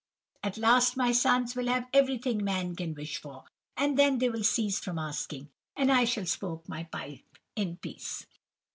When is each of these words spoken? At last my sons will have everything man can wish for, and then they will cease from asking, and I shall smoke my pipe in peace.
At 0.43 0.57
last 0.57 0.97
my 0.97 1.11
sons 1.11 1.55
will 1.55 1.67
have 1.67 1.85
everything 1.93 2.43
man 2.43 2.75
can 2.75 2.95
wish 2.95 3.17
for, 3.19 3.43
and 3.77 3.99
then 3.99 4.17
they 4.17 4.29
will 4.29 4.43
cease 4.43 4.79
from 4.79 4.97
asking, 4.97 5.51
and 5.75 5.91
I 5.91 6.05
shall 6.05 6.25
smoke 6.25 6.67
my 6.67 6.85
pipe 6.85 7.21
in 7.55 7.77
peace. 7.77 8.25